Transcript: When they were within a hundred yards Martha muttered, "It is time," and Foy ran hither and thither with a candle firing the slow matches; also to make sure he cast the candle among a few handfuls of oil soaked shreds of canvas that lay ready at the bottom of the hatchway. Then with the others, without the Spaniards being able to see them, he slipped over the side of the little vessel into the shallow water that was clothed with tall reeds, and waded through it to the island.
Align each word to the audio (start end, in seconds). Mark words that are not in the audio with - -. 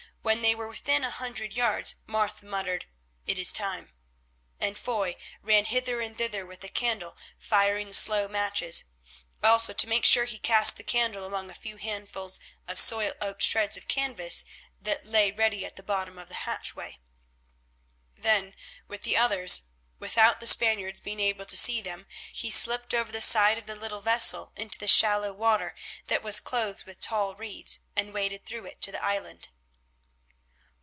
When 0.23 0.43
they 0.43 0.53
were 0.53 0.67
within 0.67 1.03
a 1.03 1.09
hundred 1.09 1.53
yards 1.53 1.95
Martha 2.05 2.45
muttered, 2.45 2.85
"It 3.25 3.39
is 3.39 3.51
time," 3.51 3.91
and 4.59 4.77
Foy 4.77 5.15
ran 5.41 5.65
hither 5.65 5.99
and 5.99 6.15
thither 6.15 6.45
with 6.45 6.63
a 6.63 6.69
candle 6.69 7.17
firing 7.39 7.87
the 7.87 7.95
slow 7.95 8.27
matches; 8.27 8.83
also 9.43 9.73
to 9.73 9.87
make 9.89 10.05
sure 10.05 10.25
he 10.25 10.37
cast 10.37 10.77
the 10.77 10.83
candle 10.83 11.25
among 11.25 11.49
a 11.49 11.55
few 11.55 11.77
handfuls 11.77 12.39
of 12.67 12.79
oil 12.93 13.13
soaked 13.19 13.41
shreds 13.41 13.77
of 13.77 13.87
canvas 13.87 14.45
that 14.79 15.07
lay 15.07 15.31
ready 15.31 15.65
at 15.65 15.75
the 15.75 15.81
bottom 15.83 16.19
of 16.19 16.27
the 16.27 16.45
hatchway. 16.45 16.99
Then 18.15 18.53
with 18.87 19.01
the 19.01 19.17
others, 19.17 19.63
without 19.97 20.39
the 20.39 20.45
Spaniards 20.47 20.99
being 21.01 21.19
able 21.19 21.47
to 21.47 21.57
see 21.57 21.81
them, 21.81 22.05
he 22.31 22.51
slipped 22.51 22.93
over 22.93 23.11
the 23.11 23.21
side 23.21 23.57
of 23.57 23.65
the 23.65 23.75
little 23.75 24.01
vessel 24.01 24.53
into 24.55 24.77
the 24.77 24.87
shallow 24.87 25.33
water 25.33 25.73
that 26.07 26.21
was 26.21 26.39
clothed 26.39 26.83
with 26.83 26.99
tall 26.99 27.33
reeds, 27.35 27.79
and 27.95 28.13
waded 28.13 28.45
through 28.45 28.67
it 28.67 28.81
to 28.83 28.91
the 28.91 29.03
island. 29.03 29.49